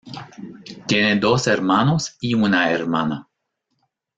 [0.87, 3.29] Tiene dos hermanos y una hermana.